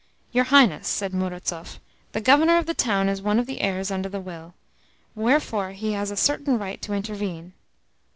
[0.31, 1.77] "Your Highness," said Murazov,
[2.13, 4.55] "the Governor of the town is one of the heirs under the will:
[5.13, 7.53] wherefore he has a certain right to intervene.